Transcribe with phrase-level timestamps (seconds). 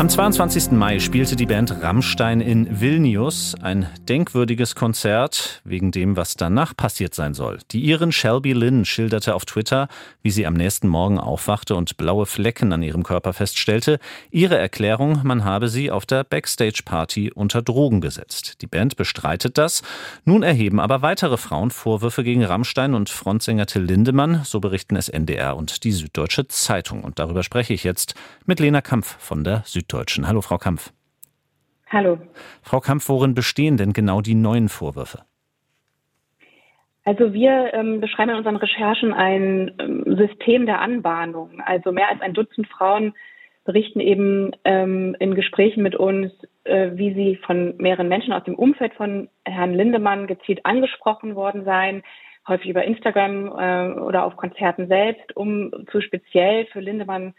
[0.00, 0.70] Am 22.
[0.70, 7.14] Mai spielte die Band Rammstein in Vilnius ein denkwürdiges Konzert wegen dem, was danach passiert
[7.14, 7.58] sein soll.
[7.70, 9.88] Die Iren Shelby Lynn schilderte auf Twitter,
[10.22, 13.98] wie sie am nächsten Morgen aufwachte und blaue Flecken an ihrem Körper feststellte.
[14.30, 18.62] Ihre Erklärung, man habe sie auf der Backstage-Party unter Drogen gesetzt.
[18.62, 19.82] Die Band bestreitet das.
[20.24, 25.10] Nun erheben aber weitere Frauen Vorwürfe gegen Rammstein und Frontsänger Till Lindemann, so berichten es
[25.10, 27.04] NDR und die Süddeutsche Zeitung.
[27.04, 28.14] Und darüber spreche ich jetzt
[28.46, 30.28] mit Lena Kampf von der Süddeutsche Süddeutschen.
[30.28, 30.92] Hallo, Frau Kampf.
[31.88, 32.18] Hallo.
[32.62, 35.24] Frau Kampf, worin bestehen denn genau die neuen Vorwürfe?
[37.04, 41.60] Also wir ähm, beschreiben in unseren Recherchen ein ähm, System der Anbahnung.
[41.64, 43.14] Also mehr als ein Dutzend Frauen
[43.64, 46.30] berichten eben ähm, in Gesprächen mit uns,
[46.64, 51.64] äh, wie sie von mehreren Menschen aus dem Umfeld von Herrn Lindemann gezielt angesprochen worden
[51.64, 52.02] seien,
[52.46, 57.34] häufig über Instagram äh, oder auf Konzerten selbst, um zu speziell für Lindemann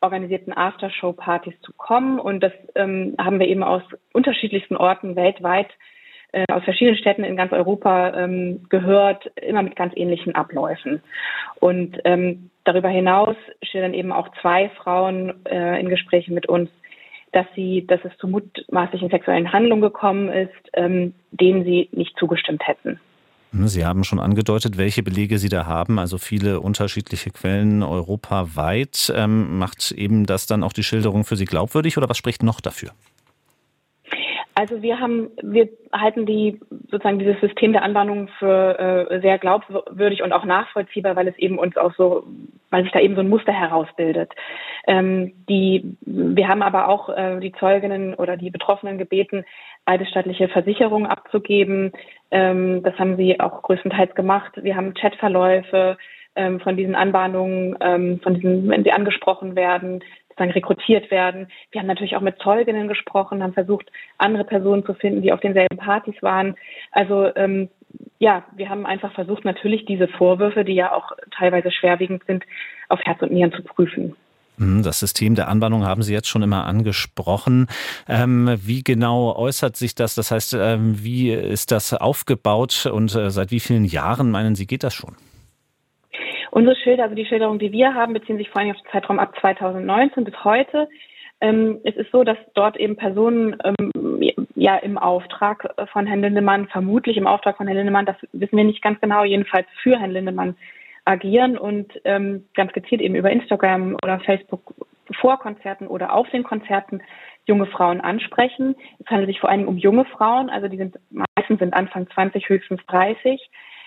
[0.00, 2.18] organisierten Aftershow-Partys zu kommen.
[2.18, 5.68] Und das ähm, haben wir eben aus unterschiedlichsten Orten weltweit,
[6.32, 11.02] äh, aus verschiedenen Städten in ganz Europa ähm, gehört, immer mit ganz ähnlichen Abläufen.
[11.60, 16.70] Und ähm, darüber hinaus schildern eben auch zwei Frauen äh, in Gesprächen mit uns,
[17.32, 22.66] dass sie, dass es zu mutmaßlichen sexuellen Handlungen gekommen ist, ähm, denen sie nicht zugestimmt
[22.66, 23.00] hätten.
[23.56, 29.12] Hm, Sie haben schon angedeutet, welche Belege Sie da haben, also viele unterschiedliche Quellen europaweit.
[29.14, 32.60] Ähm, macht eben das dann auch die Schilderung für Sie glaubwürdig oder was spricht noch
[32.60, 32.90] dafür?
[34.58, 36.58] Also wir haben, wir halten die
[36.90, 41.58] sozusagen dieses System der Anbahnung für äh, sehr glaubwürdig und auch nachvollziehbar, weil es eben
[41.58, 42.24] uns auch so,
[42.70, 44.32] weil sich da eben so ein Muster herausbildet.
[44.86, 49.44] Ähm, die, wir haben aber auch äh, die Zeuginnen oder die Betroffenen gebeten,
[49.84, 51.92] eidesstattliche Versicherungen abzugeben.
[52.30, 54.52] Ähm, das haben sie auch größtenteils gemacht.
[54.56, 55.98] Wir haben Chatverläufe
[56.34, 60.02] ähm, von diesen Anbahnungen, ähm, von diesen, wenn sie angesprochen werden,
[60.36, 61.48] sozusagen rekrutiert werden.
[61.70, 65.40] Wir haben natürlich auch mit Zeuginnen gesprochen, haben versucht, andere Personen zu finden, die auf
[65.40, 66.56] denselben Partys waren.
[66.92, 67.68] Also ähm,
[68.18, 72.44] ja, wir haben einfach versucht, natürlich diese Vorwürfe, die ja auch teilweise schwerwiegend sind,
[72.88, 74.14] auf Herz und Nieren zu prüfen.
[74.58, 77.66] Mhm, das System der Anbahnung haben Sie jetzt schon immer angesprochen.
[78.08, 80.14] Ähm, wie genau äußert sich das?
[80.14, 84.66] Das heißt, ähm, wie ist das aufgebaut und äh, seit wie vielen Jahren meinen Sie,
[84.66, 85.16] geht das schon?
[86.56, 89.18] Unsere Schilder, also die Schilderungen, die wir haben, beziehen sich vor allem auf den Zeitraum
[89.18, 90.88] ab 2019 bis heute.
[91.42, 94.22] Ähm, es ist so, dass dort eben Personen ähm,
[94.54, 98.64] ja im Auftrag von Herrn Lindemann, vermutlich im Auftrag von Herrn Lindemann, das wissen wir
[98.64, 100.56] nicht ganz genau, jedenfalls für Herrn Lindemann
[101.04, 104.74] agieren und ähm, ganz gezielt eben über Instagram oder Facebook
[105.20, 107.02] vor Konzerten oder auf den Konzerten
[107.44, 108.76] junge Frauen ansprechen.
[108.98, 112.48] Es handelt sich vor allem um junge Frauen, also die sind meistens sind Anfang 20,
[112.48, 113.42] höchstens 30.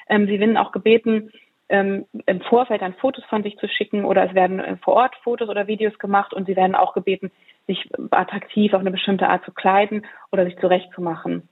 [0.08, 1.31] Ähm, sie werden auch gebeten,
[1.69, 5.16] ähm, im Vorfeld dann Fotos von sich zu schicken oder es werden äh, vor Ort
[5.24, 7.31] Fotos oder Videos gemacht und sie werden auch gebeten,
[7.68, 11.47] sich attraktiv auf eine bestimmte Art zu kleiden oder sich zurechtzumachen.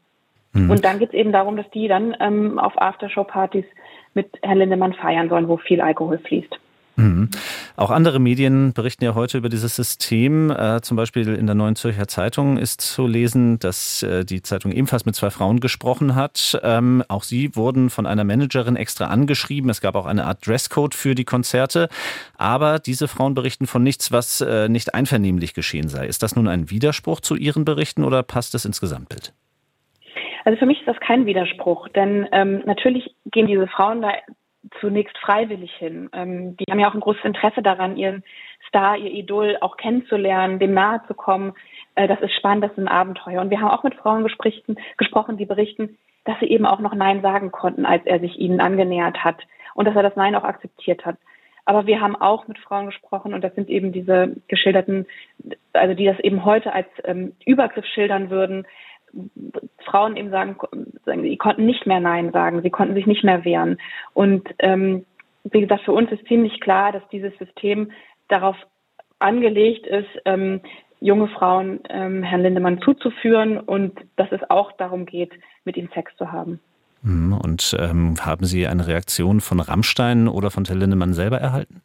[0.54, 0.72] Mhm.
[0.72, 3.66] Und dann geht es eben darum, dass die dann ähm, auf Aftershow-Partys
[4.14, 6.60] mit Herrn Lindemann feiern sollen, wo viel Alkohol fließt.
[6.98, 7.30] Mhm.
[7.76, 10.50] Auch andere Medien berichten ja heute über dieses System.
[10.50, 14.72] Äh, zum Beispiel in der Neuen Zürcher Zeitung ist zu lesen, dass äh, die Zeitung
[14.72, 16.60] ebenfalls mit zwei Frauen gesprochen hat.
[16.64, 19.70] Ähm, auch sie wurden von einer Managerin extra angeschrieben.
[19.70, 21.88] Es gab auch eine Art Dresscode für die Konzerte.
[22.36, 26.08] Aber diese Frauen berichten von nichts, was äh, nicht einvernehmlich geschehen sei.
[26.08, 29.34] Ist das nun ein Widerspruch zu ihren Berichten oder passt es ins Gesamtbild?
[30.46, 34.14] Also für mich ist das kein Widerspruch, denn ähm, natürlich gehen diese Frauen da
[34.80, 36.10] zunächst freiwillig hin.
[36.14, 38.24] Ähm, die haben ja auch ein großes Interesse daran, ihren
[38.68, 41.54] Star, ihr Idol auch kennenzulernen, dem nahe zu kommen.
[41.96, 43.42] Äh, das ist spannend, das ist ein Abenteuer.
[43.42, 47.22] Und wir haben auch mit Frauen gesprochen, die berichten, dass sie eben auch noch Nein
[47.22, 49.42] sagen konnten, als er sich ihnen angenähert hat
[49.76, 51.18] und dass er das Nein auch akzeptiert hat.
[51.66, 55.06] Aber wir haben auch mit Frauen gesprochen und das sind eben diese geschilderten,
[55.74, 58.66] also die das eben heute als ähm, Übergriff schildern würden,
[59.84, 63.46] Frauen eben sagen, sagen, sie konnten nicht mehr Nein sagen, sie konnten sich nicht mehr
[63.46, 63.78] wehren.
[64.14, 65.06] Und ähm,
[65.44, 67.92] wie gesagt, für uns ist ziemlich klar, dass dieses System
[68.28, 68.56] darauf
[69.20, 70.62] angelegt ist, ähm,
[71.00, 75.32] junge Frauen ähm, Herrn Lindemann zuzuführen und dass es auch darum geht,
[75.64, 76.60] mit ihm Sex zu haben.
[77.04, 77.34] Mhm.
[77.34, 81.82] Und ähm, haben Sie eine Reaktion von Rammstein oder von Herrn Lindemann selber erhalten?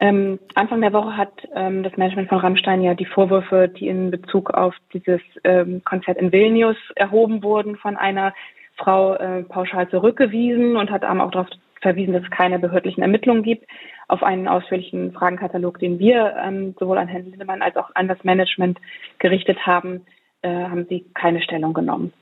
[0.00, 4.10] Ähm, Anfang der Woche hat ähm, das Management von Rammstein ja die Vorwürfe, die in
[4.10, 8.32] Bezug auf dieses ähm, Konzert in Vilnius erhoben wurden, von einer
[8.78, 11.48] Frau äh, pauschal zurückgewiesen und hat auch darauf
[11.82, 13.66] verwiesen, dass es keine behördlichen Ermittlungen gibt.
[14.08, 18.22] Auf einen ausführlichen Fragenkatalog, den wir ähm, sowohl an Herrn Lindemann als auch an das
[18.24, 18.78] Management
[19.18, 20.06] gerichtet haben,
[20.40, 22.12] äh, haben sie keine Stellung genommen.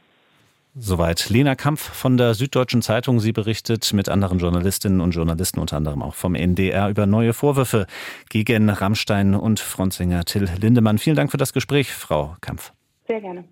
[0.75, 3.20] Soweit Lena Kampf von der Süddeutschen Zeitung.
[3.20, 7.87] Sie berichtet mit anderen Journalistinnen und Journalisten, unter anderem auch vom NDR, über neue Vorwürfe
[8.29, 10.99] gegen Rammstein und Frontsänger Till Lindemann.
[10.99, 12.73] Vielen Dank für das Gespräch, Frau Kampf.
[13.06, 13.44] Sehr gerne.